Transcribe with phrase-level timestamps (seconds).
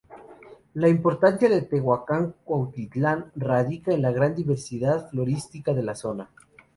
[0.73, 6.31] La importancia de Tehuacán-Cuicatlán radica en la gran diversidad florística de la zona.